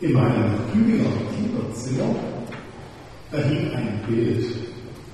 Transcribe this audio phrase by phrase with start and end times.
[0.00, 2.14] In meinem Tübinger Kinderzimmer,
[3.30, 4.46] da hing ein Bild.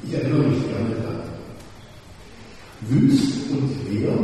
[0.07, 1.23] Ich erinnere mich gerne daran.
[2.83, 4.17] Wüst und leer,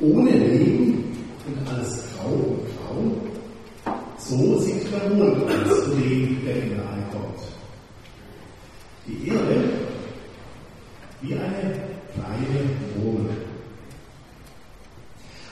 [0.00, 1.04] ohne Leben
[1.46, 3.96] und alles grau und grau.
[4.16, 7.40] So sieht der Mond als Leben, der hineinkommt.
[9.06, 9.68] Die Erde
[11.20, 11.74] wie eine
[12.14, 12.64] kleine
[12.96, 13.36] Wohnung.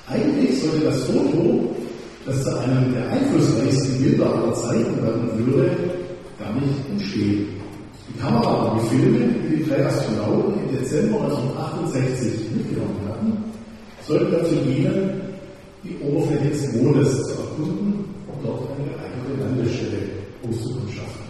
[0.09, 1.77] Eigentlich sollte das Foto,
[2.27, 5.71] das zu einem der einflussreichsten Bilder aller Zeiten werden würde,
[6.39, 7.49] gar nicht entstehen.
[8.09, 9.19] Die Kamera und die Filme,
[9.51, 13.45] die die drei Astronauten im Dezember 1968 mitgenommen hatten,
[14.07, 15.21] sollten dazu dienen,
[15.83, 19.99] die Oberfläche des Mondes zu erkunden und dort eine geeignete Landestelle
[20.49, 21.25] auszukundschaften.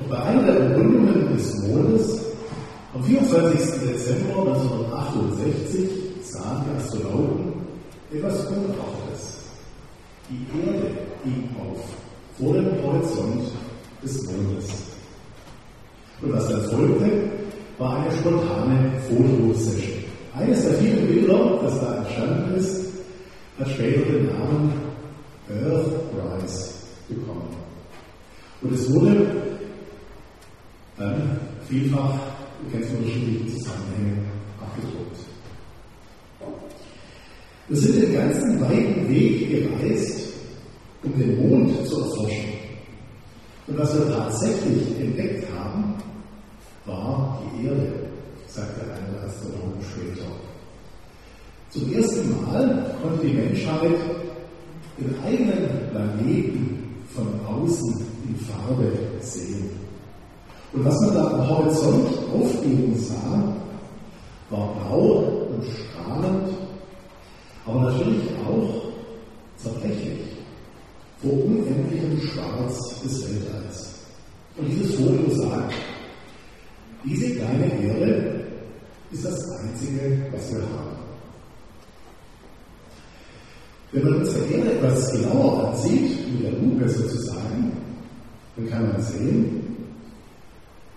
[0.00, 2.20] Und bei einer der Umrundungen des Mondes
[2.94, 3.60] am 24.
[3.88, 5.90] Dezember 1968
[6.22, 7.52] sahen die Astronauten
[8.12, 9.47] etwas Unverbrauchtes.
[10.30, 10.90] Die Erde
[11.24, 11.80] ging auf
[12.38, 13.50] vor dem Horizont
[14.02, 14.70] des Mondes.
[16.20, 17.10] Und was dann folgte,
[17.78, 20.04] war eine spontane Fotosession.
[20.34, 22.86] Eines der vielen Bilder, das da entstanden ist,
[23.58, 24.72] hat später den Namen
[25.48, 26.74] Earthrise
[27.08, 27.56] bekommen.
[28.60, 29.26] Und es wurde
[30.98, 32.14] dann vielfach
[32.64, 34.26] in ganz unterschiedlichen Zusammenhängen
[34.60, 35.07] abgedruckt.
[37.68, 40.28] Wir sind den ganzen weiten Weg gereist,
[41.02, 42.54] um den Mond zu erforschen.
[43.66, 45.94] Und was wir tatsächlich entdeckt haben,
[46.86, 47.92] war die Erde,
[48.46, 50.28] sagte einer der Astronomen später.
[51.68, 54.00] Zum ersten Mal konnte die Menschheit
[54.98, 59.68] den eigenen Planeten von außen in Farbe sehen.
[60.72, 63.54] Und was man da am Horizont aufgehen sah,
[64.48, 66.57] war blau und strahlend,
[67.68, 68.92] aber natürlich auch
[69.56, 70.20] zerbrechlich
[71.20, 73.94] vor unendlichem Schwarz des Weltalls.
[74.56, 75.74] Und dieses Foto sagt,
[77.04, 78.44] diese kleine Erde
[79.10, 80.96] ist das Einzige, was wir haben.
[83.92, 87.72] Wenn man unsere Erde etwas genauer ansieht, mit der Lupe sozusagen,
[88.56, 89.76] dann kann man sehen,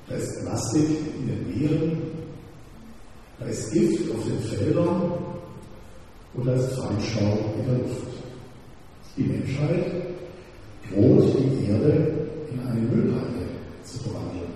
[0.08, 0.88] da ist Plastik
[1.20, 2.02] in den Meeren,
[3.40, 5.31] da ist Gift auf den Feldern
[6.34, 8.08] und da ist Feinstaub in der Luft.
[9.18, 9.92] Die Menschheit
[10.90, 13.46] droht die Erde in eine Müllhalde
[13.84, 14.52] zu verwandeln.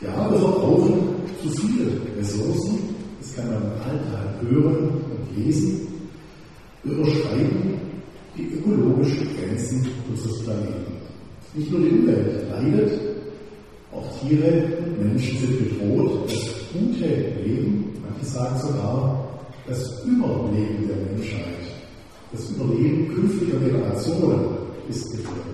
[0.00, 2.78] Ja, wir verbrauchen zu viele Ressourcen,
[3.20, 5.88] das kann man im Alltag hören und lesen.
[6.84, 7.74] Wir überschreiten
[8.36, 10.92] die ökologischen Grenzen unseres Planeten.
[11.54, 12.92] Nicht nur die Umwelt leidet,
[13.92, 14.68] auch Tiere
[15.00, 16.26] Menschen sind bedroht.
[16.26, 17.06] Das gute
[17.42, 19.27] Leben, manche sagen sogar,
[19.68, 21.44] das Überleben der Menschheit,
[22.32, 24.56] das Überleben künftiger Generationen
[24.88, 25.44] ist gefährdet.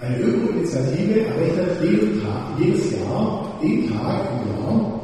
[0.00, 5.00] Eine Öko-Initiative errechnet jeden Tag, jedes Jahr, den Tag im Jahr,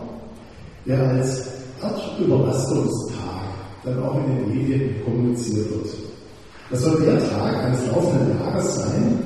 [0.86, 1.46] der als
[1.82, 3.20] Erdüberlastungstag
[3.84, 5.90] dann auch in den Medien kommuniziert wird.
[6.70, 9.18] Das soll der Tag eines laufenden Jahres sein,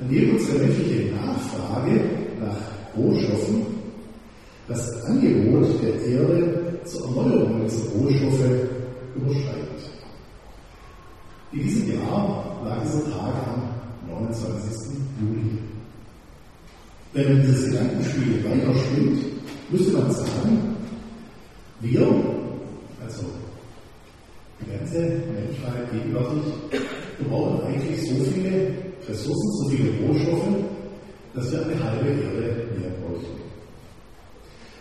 [0.00, 2.00] an dem unsere menschliche Nachfrage
[2.40, 2.56] nach
[2.96, 3.66] Rohstoffen
[4.70, 8.50] das Angebot der Erde zur Erneuerung dieser Rohstoffe
[9.14, 9.70] überschreitet.
[11.52, 13.62] In diesem Jahr lag dieser Tag am
[14.08, 14.98] 29.
[15.20, 15.58] Juli.
[17.12, 19.18] Wenn man dieses Gedankenspiel weiter spinnt,
[19.70, 20.76] müsste man sagen,
[21.80, 22.02] wir,
[23.04, 23.24] also
[24.60, 26.42] die ganze Menschheit gegenwärtig,
[27.28, 28.74] brauchen eigentlich so viele
[29.08, 30.54] Ressourcen, so viele Rohstoffe,
[31.34, 33.40] dass wir eine halbe Erde mehr bräuchten.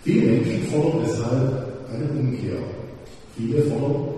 [0.04, 2.58] Viele Menschen fordern deshalb eine Umkehr.
[3.36, 4.10] Viele fordern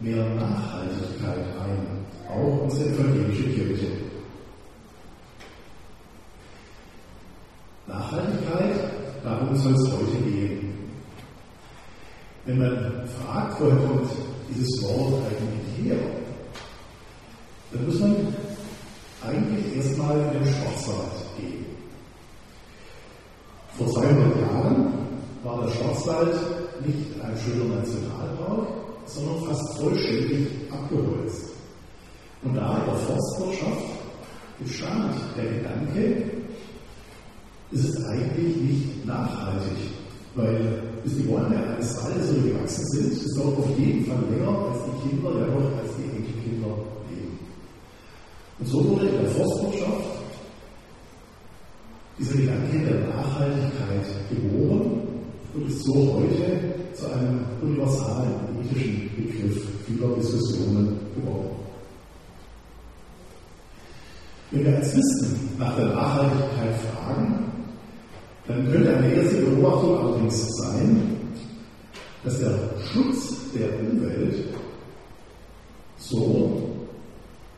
[0.00, 3.86] mehr Nachhaltigkeit ein, auch unsere evangelische Kirche.
[7.86, 8.74] Nachhaltigkeit,
[9.22, 10.72] darum soll es heute gehen.
[12.44, 14.10] Wenn man fragt, woher kommt
[14.48, 15.98] dieses Wort eigentlich her,
[17.72, 18.16] dann muss man
[19.24, 21.64] eigentlich erstmal in den Schwarzwald gehen.
[23.76, 25.01] Vor 200 Jahren
[25.42, 26.34] war der Schwarzwald
[26.86, 28.68] nicht ein schöner Nationalpark,
[29.06, 31.50] sondern fast vollständig abgeholzt.
[32.42, 33.82] Und da in der Forstwirtschaft
[34.58, 36.30] bestand der Gedanke,
[37.72, 39.78] ist es eigentlich nicht nachhaltig,
[40.34, 44.56] weil bis die Bäume eines Waldes so gewachsen sind, ist dort auf jeden Fall länger
[44.68, 46.76] als die Kinder, ja noch als die Enkelkinder
[47.10, 47.38] leben.
[48.58, 50.10] Und so wurde in der Forstwirtschaft
[52.18, 54.91] dieser Gedanke der Nachhaltigkeit geboren
[55.54, 61.50] und ist so heute zu einem universalen ethischen Begriff vieler Diskussionen geworden.
[64.50, 67.52] Wenn wir als Christen nach der Nachhaltigkeit fragen,
[68.46, 71.16] dann könnte eine erste Beobachtung allerdings sein,
[72.24, 72.58] dass der
[72.92, 74.44] Schutz der Umwelt
[75.96, 76.70] so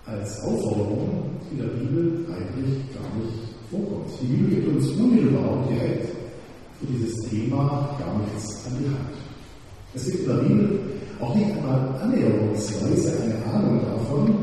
[0.07, 4.11] als Aufforderung in der Bibel eigentlich gar nicht vorkommt.
[4.21, 6.14] Die Bibel gibt uns unmittelbar und direkt
[6.81, 9.15] für dieses Thema gar nichts an die Hand.
[9.95, 10.81] Es gibt in der Bibel
[11.21, 14.35] auch nicht einmal annäherungsweise eine Ahnung davon,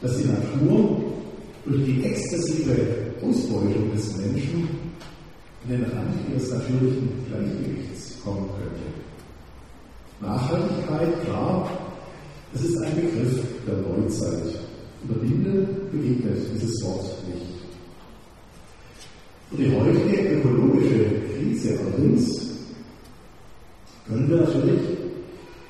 [0.00, 1.00] dass die Natur
[1.66, 2.76] durch die exzessive
[3.22, 4.68] Ausbeutung des Menschen
[5.64, 8.90] in den Rand ihres natürlichen Gleichgewichts kommen könnte.
[10.20, 11.68] Nachhaltigkeit, klar,
[12.54, 14.58] es ist ein Begriff der Neuzeit.
[15.02, 17.46] In der Bibel begegnet dieses Wort nicht.
[19.50, 21.04] Und die heutige ökologische
[21.34, 22.50] Krise allerdings
[24.08, 24.80] können wir natürlich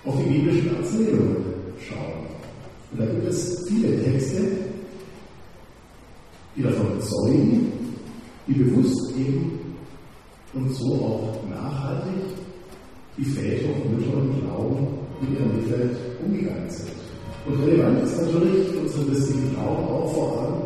[0.04, 1.36] auf die biblischen Erzählungen
[1.88, 2.26] schauen.
[2.92, 4.40] Und da gibt es viele Texte,
[6.56, 7.72] die davon zeugen,
[8.46, 9.60] die bewusst eben
[10.52, 12.36] und so auch nachhaltig
[13.16, 14.88] die Väter und Mütter im Glauben
[15.20, 16.90] mit ihrem Mitwelt umgegangen sind.
[17.46, 20.62] Und relevant ist natürlich für unseren christlichen Glauben auch vor allem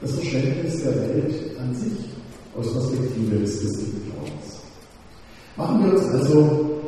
[0.00, 1.92] das Verständnis der Welt an sich
[2.56, 4.53] aus Perspektive des christlichen Glaubens.
[5.56, 6.80] Machen wir uns also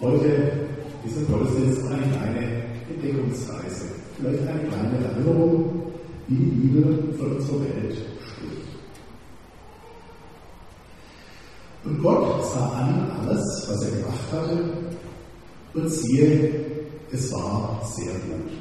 [0.00, 0.52] heute
[1.04, 3.86] diesen Gottesdienst eine kleine Entdeckungsreise,
[4.16, 5.82] vielleicht eine kleine Erinnerung,
[6.28, 8.68] wie die Bibel von unserer Welt spricht.
[11.84, 14.58] Und Gott sah an alles, was er gemacht hatte,
[15.74, 16.66] und siehe,
[17.10, 18.52] es war sehr gut.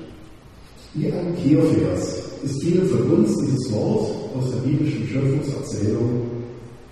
[0.96, 6.22] Wie ein Kehrvers ist vielen von uns dieses Wort aus der biblischen Schöpfungserzählung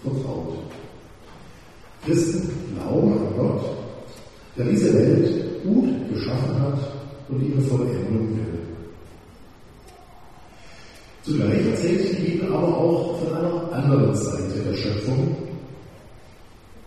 [0.04, 0.75] vertraut.
[2.06, 3.62] Christen glauben an Gott,
[4.56, 6.80] der diese Welt gut geschaffen hat
[7.30, 8.60] und ihre Vollendung will.
[11.24, 15.36] Zugleich erzählt die Bibel aber auch von einer anderen Seite der Schöpfung,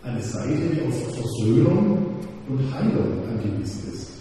[0.05, 2.07] eine Seite, die auf Versöhnung
[2.49, 4.13] und Heilung angewiesen ist.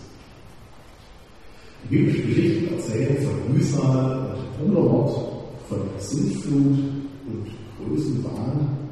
[1.84, 5.12] Die biblischen Geschichten erzählen von Mühsal und Brudermord,
[5.70, 6.80] von Sintflut
[7.28, 7.48] und
[7.86, 8.87] Größenwahn,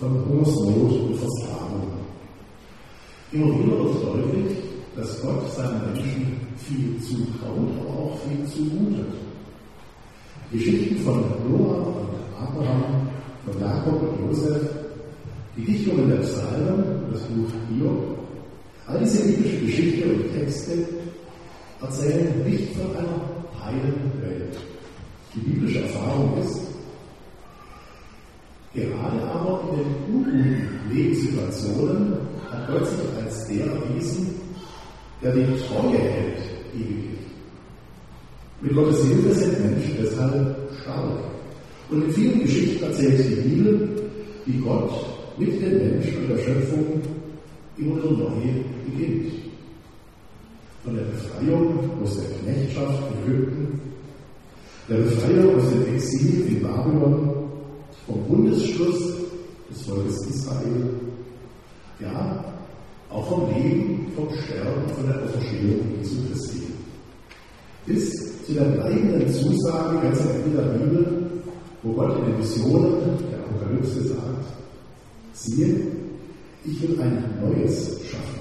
[0.00, 1.88] von Hungersnot und Versklavung.
[3.32, 4.56] Immer wieder wird deutlich,
[4.96, 9.12] dass Gott seinen Menschen viel zutraut, aber auch viel zumutet.
[10.50, 12.08] Geschichten von Noah und
[12.40, 13.08] Abraham,
[13.44, 14.62] von Jakob und Josef,
[15.56, 18.18] die Dichtungen der Psalmen, das Buch Hiob,
[18.86, 20.72] all diese biblische Geschichte und Texte
[21.80, 24.56] erzählen nicht von einer heilen Welt.
[25.34, 26.69] Die biblische Erfahrung ist,
[28.74, 32.14] gerade aber in den guten Lebenssituationen
[32.50, 34.34] hat Gott sich als der erwiesen,
[35.22, 36.38] der die Treue hält,
[36.74, 37.18] ewiglich.
[38.60, 41.18] Mit Gottes Hilfe sind Menschen deshalb stark.
[41.90, 43.88] Und in vielen Geschichten erzählt die Bibel,
[44.46, 44.92] wie Gott
[45.38, 47.00] mit den Menschen und der Schöpfung
[47.78, 48.30] immer wieder neu
[48.86, 49.32] beginnt.
[50.84, 53.80] Von der Befreiung aus der Knechtschaft in Ägypten,
[54.88, 57.39] der Befreiung aus dem Exil in Babylon,
[58.06, 59.14] vom Bundesschluss
[59.70, 60.90] des Volkes Israel,
[62.00, 62.44] ja,
[63.10, 66.62] auch vom Leben, vom Sterben, von der Auferstehung Jesu Christi.
[67.86, 71.30] Bis zu der bleibenden Zusage ganz am Ende der Bibel,
[71.82, 74.44] wo Gott in den Visionen der Apokalypse sagt,
[75.32, 75.86] siehe,
[76.64, 78.40] ich will ein Neues schaffen.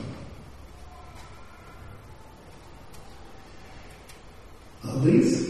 [4.84, 5.46] Allerdings,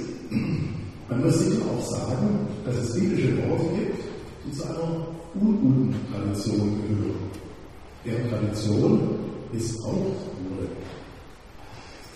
[1.09, 3.98] man muss sicher auch sagen, dass es biblische Worte gibt,
[4.45, 7.29] die zu einer unguten Tradition gehören.
[8.05, 8.99] Deren Tradition
[9.51, 10.67] missbraucht wurde.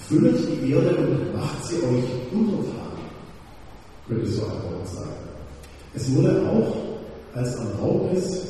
[0.07, 2.97] Füllt die Erde und macht sie euch untertan,
[4.07, 5.09] könnte so ein Wort sagen.
[5.93, 6.75] Es wurde auch
[7.35, 8.47] als Erlaubnis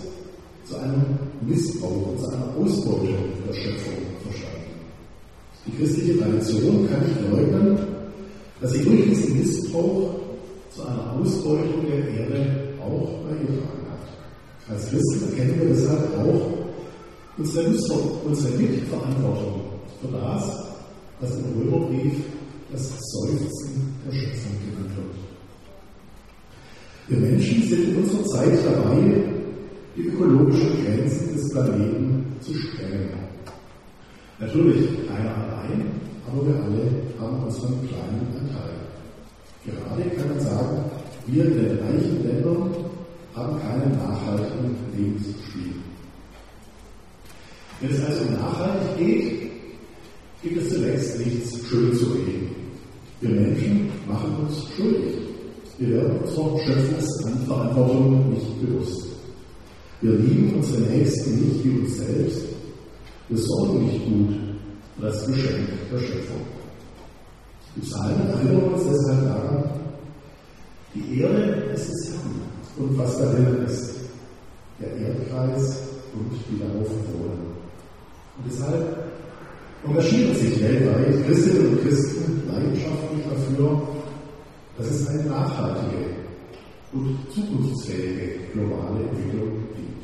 [0.65, 1.03] zu einem
[1.41, 3.15] Missbrauch und zu einer Ausbeutung
[3.47, 4.53] der Schöpfung verstanden.
[5.65, 7.77] Die christliche Tradition kann nicht leugnen,
[8.61, 10.15] dass sie durch diesen Missbrauch
[10.69, 14.73] zu einer Ausbeutung der Erde auch beigetragen hat.
[14.75, 16.63] Als Christen erkennen wir deshalb auch
[17.37, 17.67] unsere,
[18.25, 19.61] unsere Mitverantwortung
[20.01, 20.63] für das,
[21.19, 22.13] was im Römerbrief
[22.71, 25.23] das Seufzen der Schöpfung genannt wird.
[27.07, 29.23] Wir Menschen sind in unserer Zeit dabei,
[29.95, 33.09] die ökologischen Grenzen des Planeten zu sprengen.
[34.39, 35.91] Natürlich keiner allein,
[36.27, 38.73] aber wir alle haben unseren kleinen Anteil.
[39.65, 40.92] Gerade kann man sagen,
[41.27, 42.75] wir in den reichen Ländern
[43.33, 45.73] haben keinen nachhaltigen Lebensstil.
[47.79, 49.51] Wenn es also nachhaltig geht,
[50.41, 52.49] gibt es zunächst nichts schön zu reden.
[53.21, 55.15] Wir Menschen machen uns schuldig
[55.77, 59.07] Wir werden unserer Schöpfungsverantwortung nicht bewusst.
[60.01, 62.45] Wir lieben unsere Nächsten nicht wie uns selbst.
[63.29, 64.35] Wir sorgen nicht gut
[64.95, 66.41] für das Geschenk der Schöpfung.
[67.75, 69.63] Die Psalmen erinnern uns deshalb daran,
[70.93, 72.41] die Erde ist des Herrn
[72.77, 73.95] und was darin ist,
[74.79, 75.79] der Erdkreis
[76.13, 77.53] und die darauf wohnen.
[78.37, 79.11] Und deshalb
[79.85, 83.81] engagieren sich weltweit Christinnen und Christen leidenschaftlich dafür,
[84.77, 86.05] dass es eine nachhaltige
[86.93, 90.03] und zukunftsfähige globale Entwicklung gibt.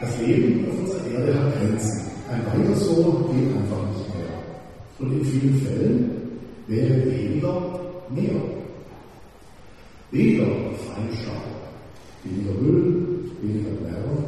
[0.00, 2.02] Das Leben auf unserer Erde hat Grenzen.
[2.28, 4.38] Ein weiter so geht einfach nicht mehr.
[4.98, 6.10] Und in vielen Fällen
[6.66, 7.80] wäre weniger
[8.14, 8.40] mehr.
[10.10, 11.42] Weniger Feinstaub,
[12.24, 14.24] weniger Müll, weniger Lärm,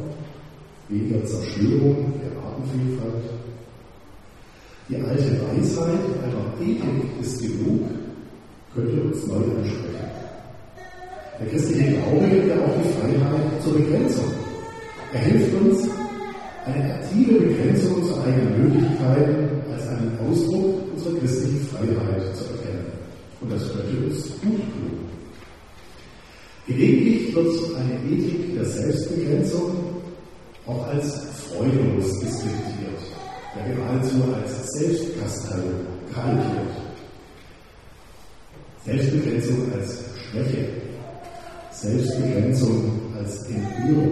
[0.89, 3.23] weniger Zerstörung der Artenvielfalt.
[4.89, 7.81] Die alte Weisheit einer Ethik ist genug,
[8.73, 9.95] könnte uns neu ansprechen.
[11.39, 14.31] Der christliche Glaube gibt ja auch die Freiheit zur Begrenzung.
[15.13, 15.89] Er hilft uns,
[16.65, 22.94] eine aktive Begrenzung unserer eigenen Möglichkeiten als einen Ausdruck unserer christlichen Freiheit zu erkennen.
[23.45, 25.05] Und das könnte uns gut tun.
[26.65, 29.75] Gelegentlich wird eine Ethik der Selbstbegrenzung
[30.65, 33.01] auch als freudelos diskreditiert,
[33.55, 36.73] ja geradezu als Selbstkasteiung karikiert.
[38.83, 40.67] Selbstbegrenzung als Schwäche,
[41.71, 44.11] Selbstbegrenzung als Entführung.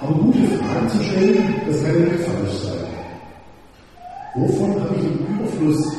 [0.00, 2.84] Aber gute Fragen zu stellen, das kann ja nicht falsch sein.
[4.34, 5.92] Wovon habe ich im Überfluss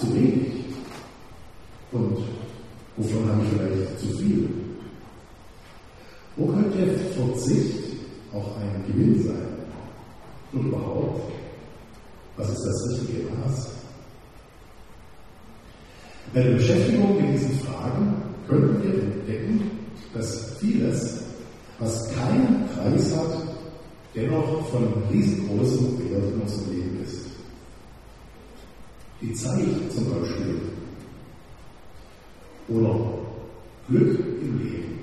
[0.00, 0.59] zu wenig?
[1.92, 2.18] Und
[2.96, 4.48] wovon habe ich vielleicht zu viel?
[6.36, 7.78] Wo könnte Verzicht
[8.32, 9.48] auch ein Gewinn sein?
[10.52, 11.32] Und überhaupt,
[12.36, 13.68] was ist das richtige Maß?
[16.32, 18.14] Bei der Beschäftigung mit diesen Fragen
[18.48, 19.70] könnten wir entdecken,
[20.14, 21.22] dass vieles,
[21.80, 23.42] was keinen Preis hat,
[24.14, 27.26] dennoch von riesengroßem Wert in unserem Leben ist.
[29.20, 30.69] Die Zeit zum Beispiel
[32.70, 32.94] oder
[33.88, 34.98] Glück im Leben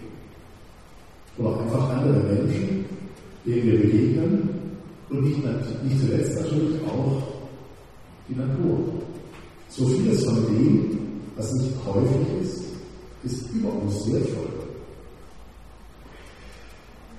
[1.37, 2.85] oder einfach andere Menschen,
[3.45, 4.49] denen wir begegnen
[5.09, 5.37] und nicht,
[5.83, 7.21] nicht zuletzt natürlich auch
[8.27, 8.79] die Natur.
[9.69, 10.97] So vieles von dem,
[11.35, 12.63] was nicht häufig ist,
[13.23, 14.45] ist überaus wertvoll.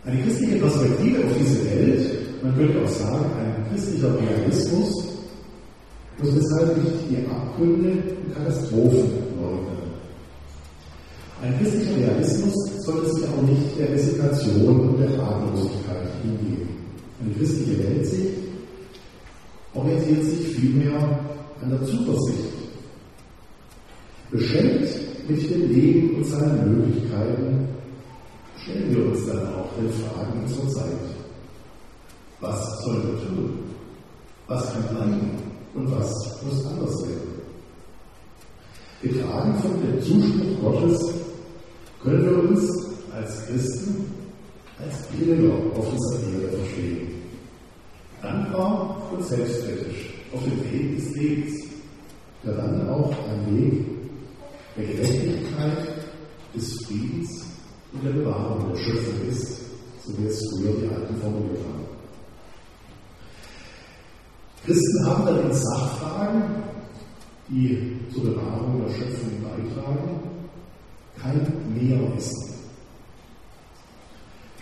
[0.04, 5.04] Eine christliche Perspektive auf diese Welt, man könnte auch sagen, ein christlicher Realismus,
[6.18, 9.27] muss deshalb nicht die Abgründe und Katastrophen.
[11.40, 12.54] Ein christlicher Realismus
[12.84, 16.68] sollte sich auch nicht der Resignation und der Ratlosigkeit hingeben.
[17.20, 18.34] Eine christliche Weltsicht
[19.74, 21.20] orientiert sich vielmehr
[21.62, 22.58] an der Zuversicht
[24.30, 24.90] Beschenkt
[25.26, 27.68] mit dem Leben und seinen Möglichkeiten
[28.62, 30.98] stellen wir uns dann auch den Fragen unserer Zeit.
[32.40, 33.58] Was sollen wir tun?
[34.46, 35.30] Was kann bleiben
[35.74, 37.38] und was muss anders werden?
[39.00, 41.17] Getragen von dem Zuspruch Gottes
[42.02, 42.70] können wir uns
[43.12, 44.06] als Christen,
[44.78, 47.08] als Pilger auf dieser Erde verstehen.
[48.22, 51.54] Dankbar und selbstkritisch auf dem Weg des Lebens,
[52.44, 53.84] der dann auch ein Weg
[54.76, 55.98] der Gerechtigkeit,
[56.54, 57.46] des Friedens
[57.92, 59.60] und der Bewahrung der Schöpfung ist,
[60.04, 61.86] so wie es früher die Alten formuliert haben.
[64.64, 66.42] Christen haben dann in Sachfragen,
[67.48, 70.27] die zur Bewahrung der Schöpfung beitragen,
[71.22, 71.40] kein
[71.74, 72.54] Mehrwissen.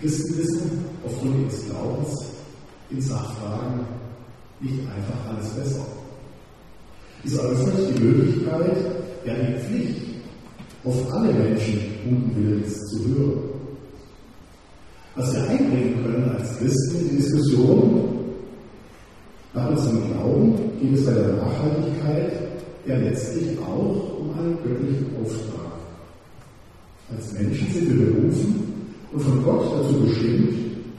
[0.01, 2.27] Christen wissen aufgrund ihres Glaubens
[2.91, 3.81] in Sachfragen
[4.61, 5.87] nicht einfach alles besser.
[7.25, 8.77] Dies eröffnet die Möglichkeit,
[9.25, 10.03] ja die Pflicht,
[10.85, 13.39] auf alle Menschen guten Willens zu hören.
[15.17, 18.17] Was wir einbringen können als Christen in die Diskussion,
[19.55, 22.33] nach unserem Glauben geht es bei der Nachhaltigkeit
[22.87, 25.66] ja letztlich auch um einen göttlichen Auftrag.
[27.15, 30.55] Als Menschen sind wir berufen und von Gott dazu bestimmt,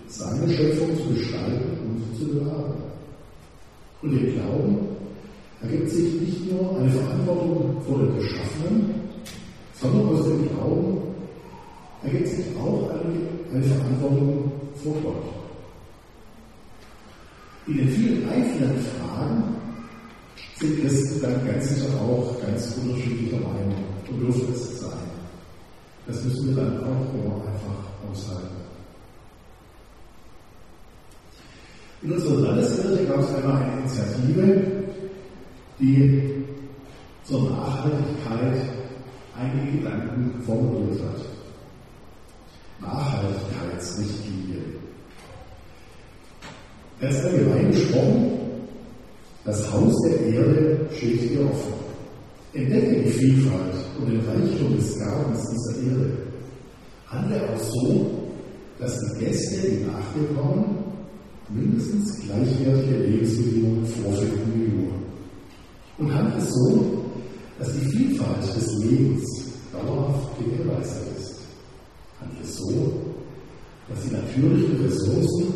[0.08, 2.76] seine Schöpfung zu gestalten und zu bewahren.
[4.02, 4.78] Und wir glauben,
[5.62, 8.94] ergibt sich nicht nur eine Verantwortung vor den Geschaffenen,
[9.74, 10.98] sondern aus dem Glauben
[12.04, 15.24] ergibt sich auch eine, eine Verantwortung vor Gott.
[17.68, 19.44] In den vielen einzelnen Fragen
[20.56, 25.07] sind Christen dann ganz sicher auch ganz unterschiedlicher Meinung und dürfen es sein.
[26.08, 28.56] Das müssen wir dann auch immer einfach aushalten.
[32.02, 34.84] In unserer Landeskirche gab es einmal eine Initiative,
[35.80, 36.46] die
[37.26, 38.62] zur Nachhaltigkeit
[39.38, 41.26] einige Gedanken formuliert hat.
[42.80, 44.62] Nachhaltigkeitsrichtlinie.
[47.02, 48.32] Ganz allgemein gesprochen,
[49.44, 51.74] das Haus der Erde steht dir offen.
[52.54, 56.12] Entdecke die Vielfalt und den Reichtum des Gartens dieser Erde.
[57.08, 58.12] Handle auch so,
[58.80, 60.78] dass die Gäste, die nach dir kommen,
[61.50, 66.04] mindestens gleichwertige Lebensbedingungen vorfinden wie du.
[66.04, 67.04] Und handle so,
[67.58, 69.26] dass die Vielfalt des Lebens
[69.72, 71.40] dauerhaft gewährleistet ist.
[72.20, 72.92] Handle so,
[73.90, 75.54] dass die natürlichen Ressourcen,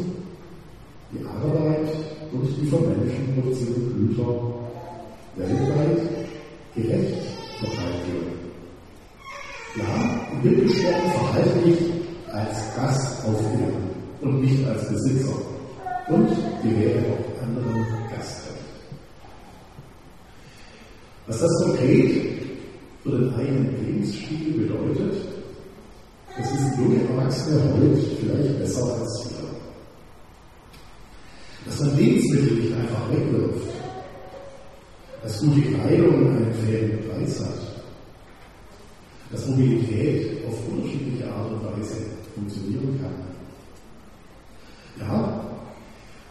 [1.11, 1.93] die Arbeit
[2.31, 4.51] und die von Menschen produzierten Güter
[5.35, 6.11] weltweit
[6.75, 7.21] gerecht
[7.59, 8.41] verteilt werden.
[9.77, 11.77] Ja, die Mittelstaaten verhalten dich
[12.75, 15.33] Gast auf Erden und nicht als Besitzer
[16.07, 16.29] und
[16.63, 18.51] gewähre auch anderen Gastrecht.
[21.27, 22.11] Was das konkret
[23.03, 25.15] für den eigenen Lebensstil bedeutet,
[26.37, 29.49] das ist junge Erwachsene heute vielleicht besser als wir.
[31.65, 33.67] Dass man Lebensmittel nicht einfach wegwirft,
[35.23, 37.70] dass gute Kleidung einen fairen Preis hat,
[39.31, 41.97] dass Mobilität auf unterschiedliche Art und Weise
[42.35, 43.31] funktionieren kann.
[44.99, 45.41] Ja,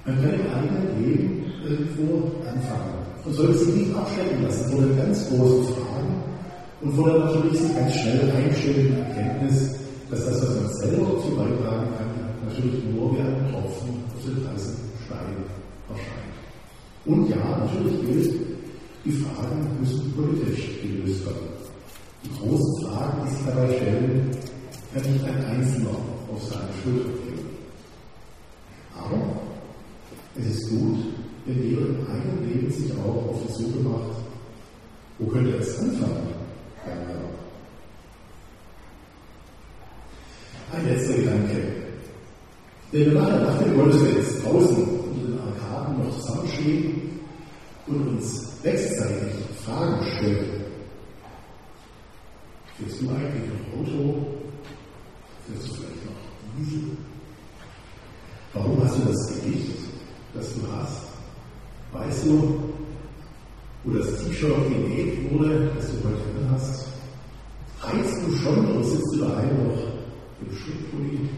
[0.05, 4.97] man kann im eigenen Leben irgendwo anfangen und sollte sich nicht abschrecken lassen vor den
[4.97, 6.23] ganz großen Fragen
[6.83, 9.77] und vor der natürlich sich ganz schnell einstellenden Erkenntnis,
[10.11, 14.49] dass das, was man selber dazu beitragen kann, natürlich nur wie ein Tropfen auf den
[14.53, 15.37] heißen Stein
[15.89, 16.31] erscheint.
[17.07, 18.41] Und ja, natürlich gilt,
[19.05, 21.60] die Fragen müssen politisch gelöst werden.
[22.23, 24.31] Die großen Fragen, die sich dabei stellen,
[24.93, 25.91] kann nicht ein Einzelner
[26.33, 27.49] auf seine Schulter bringen.
[28.95, 29.17] Aber
[30.37, 30.99] es ist gut,
[31.47, 34.17] wenn jeder in einem Leben sich auch auf die Suche macht,
[35.19, 36.29] wo könnte es anfangen?
[40.73, 41.73] Ein letzter Gedanke.
[42.93, 47.21] Wenn wir nachher nach dem Gottesdienst draußen unter den Arkaden noch zusammenstehen
[47.87, 50.50] und uns wechselseitig Fragen stellen,
[53.01, 54.27] fährst du eigentlich noch Auto?
[55.47, 56.83] Fährst du vielleicht noch Diesel?
[58.53, 59.77] Warum hast du das Gewicht,
[60.35, 61.03] das du hast?
[61.93, 62.61] Weißt du,
[63.85, 66.87] wo das T-Shirt genäht wurde, das du heute hast?
[67.83, 69.83] Heizt du schon oder sitzt du daheim noch
[70.41, 71.29] im Schrittpulli?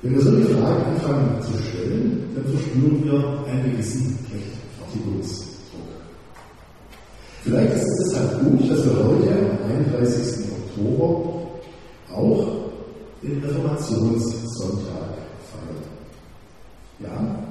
[0.00, 5.51] Wenn wir solche Fragen anfangen zu stellen, dann verspüren wir einen gewissen Rechtfertigungsdruck.
[7.44, 10.46] Vielleicht ist es deshalb gut, dass wir heute am 31.
[10.76, 11.50] Oktober
[12.14, 12.46] auch
[13.20, 15.18] den Reformationssonntag
[15.50, 15.82] feiern.
[17.00, 17.42] Ja,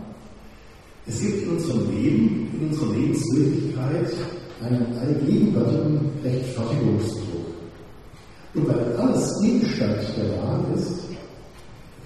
[1.07, 4.13] es gibt in unserem Leben, in unserer Lebenswirklichkeit
[4.63, 7.47] einen allgegenwärtigen Rechtfertigungsdruck.
[8.53, 11.01] Und weil alles Gegenstand der Wahl ist,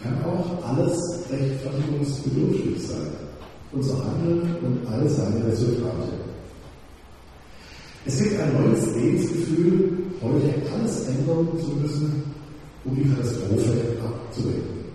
[0.01, 0.97] kann auch alles
[1.29, 3.11] rechtfertigungsbedürftig sein.
[3.71, 6.24] Unser Handeln und all seine Resultate.
[8.07, 12.23] Es gibt ein neues Lebensgefühl, heute alles ändern zu müssen,
[12.83, 14.85] um die Katastrophe abzuwenden.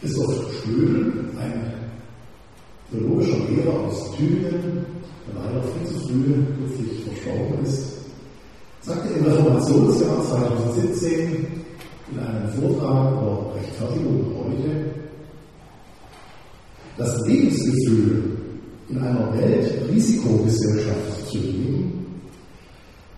[0.00, 1.74] Christoph Schlögl, ein
[2.88, 4.86] theologischer Lehrer aus Tübingen,
[5.26, 7.84] der leider viel zu früh kürzlich verstorben ist,
[8.80, 11.46] sagte im Reformationsjahr 2017
[12.12, 14.84] in einem Vortrag über Rechtfertigung heute,
[16.96, 18.43] das Lebensgefühl
[18.88, 22.06] in einer Weltrisikogesellschaft zu leben,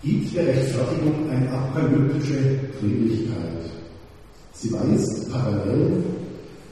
[0.03, 3.71] gibt der Rechtfertigung eine apokalyptische Dringlichkeit.
[4.53, 6.05] Sie weist parallel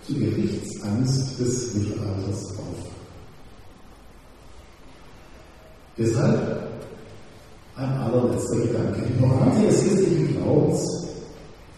[0.07, 2.91] zur Gerichtsangst des Mittelalters auf.
[5.99, 6.69] Deshalb
[7.77, 9.03] ein allerletzter Gedanke.
[9.09, 11.07] Die Moralie des christlichen Glaubens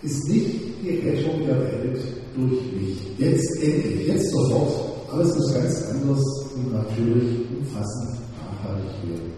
[0.02, 2.00] ist nicht die Rettung der Welt
[2.36, 2.98] durch mich.
[3.18, 4.95] Jetzt endlich, jetzt sofort.
[5.10, 6.22] Alles muss ganz anders
[6.54, 9.32] und natürlich umfassend nachhaltig werden.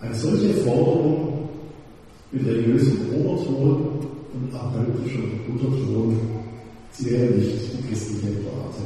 [0.00, 1.48] Eine solche Forderung
[2.32, 6.40] mit religiösem Oberton und apokalyptischem Unterton
[6.92, 8.82] Sie wäre nicht die christliche Warte.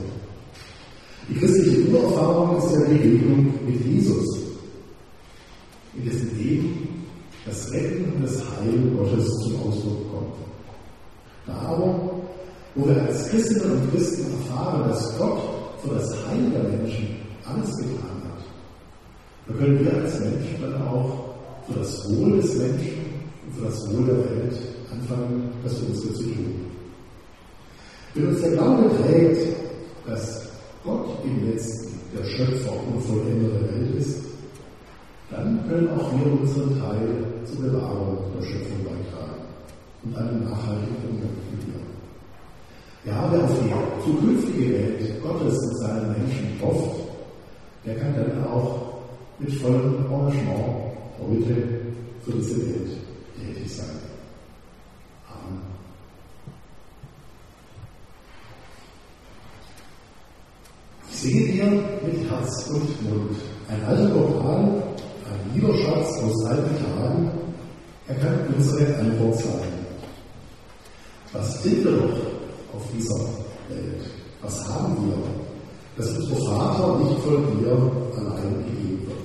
[1.29, 4.39] Die christliche Urerfahrung ist ja die Begegnung mit Jesus,
[5.97, 6.89] in dessen Leben
[7.47, 10.35] das Retten und das Heil Gottes zum Ausdruck kommt.
[11.47, 12.14] Da aber,
[12.75, 15.41] wo wir als Christinnen und Christen erfahren, dass Gott
[15.83, 18.45] für das Heil der Menschen alles getan hat,
[19.47, 21.35] da können wir als Menschen dann auch
[21.67, 23.05] für das Wohl des Menschen
[23.47, 24.59] und für das Wohl der Welt
[24.91, 26.65] anfangen, das Unsere zu tun.
[28.15, 29.57] Wenn uns der Glaube trägt,
[30.07, 30.49] dass
[30.85, 34.21] Gott im Letzten der Schöpfer und Vollender der Welt ist,
[35.31, 39.43] dann können auch wir unseren Teil zur Bewahrung der Schöpfung beitragen
[40.05, 41.94] und einen nachhaltigen Umgang mit ihr.
[43.05, 47.01] Ja, wer auf die zukünftige Welt Gottes und seinen Menschen hofft,
[47.85, 48.95] der kann dann auch
[49.39, 51.55] mit vollem Engagement heute
[52.25, 52.91] für diese Welt
[53.39, 53.87] tätig sein.
[55.29, 55.61] Amen.
[61.11, 61.65] Singe dir
[62.07, 63.37] mit Herz und Mund.
[63.69, 67.31] Ein alter Vokal, ein Liederschatz aus alten Tagen,
[68.09, 69.73] er kann unsere Antwort sein.
[71.33, 72.34] Was sind wir doch
[72.77, 73.21] auf dieser
[73.69, 74.11] Welt?
[74.43, 75.17] Was haben wir,
[75.97, 76.09] das
[76.45, 77.73] Vater nicht von dir
[78.17, 79.24] allein gegeben wird?